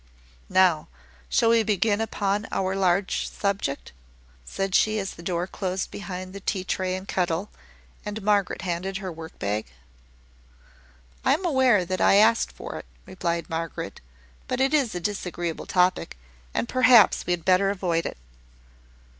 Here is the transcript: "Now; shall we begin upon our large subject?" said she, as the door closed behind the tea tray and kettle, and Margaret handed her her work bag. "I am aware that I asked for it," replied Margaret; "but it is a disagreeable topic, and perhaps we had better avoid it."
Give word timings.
"Now; 0.49 0.87
shall 1.29 1.49
we 1.49 1.61
begin 1.61 2.01
upon 2.01 2.47
our 2.51 2.75
large 2.75 3.29
subject?" 3.29 3.91
said 4.43 4.73
she, 4.73 4.97
as 4.97 5.11
the 5.13 5.21
door 5.21 5.45
closed 5.45 5.91
behind 5.91 6.33
the 6.33 6.39
tea 6.39 6.63
tray 6.63 6.95
and 6.95 7.07
kettle, 7.07 7.51
and 8.03 8.19
Margaret 8.23 8.63
handed 8.63 8.97
her 8.97 9.09
her 9.09 9.11
work 9.11 9.37
bag. 9.37 9.67
"I 11.23 11.35
am 11.35 11.45
aware 11.45 11.85
that 11.85 12.01
I 12.01 12.15
asked 12.15 12.51
for 12.51 12.77
it," 12.79 12.85
replied 13.05 13.47
Margaret; 13.47 14.01
"but 14.47 14.59
it 14.59 14.73
is 14.73 14.95
a 14.95 14.99
disagreeable 14.99 15.67
topic, 15.67 16.17
and 16.51 16.67
perhaps 16.67 17.27
we 17.27 17.29
had 17.29 17.45
better 17.45 17.69
avoid 17.69 18.07
it." 18.07 18.17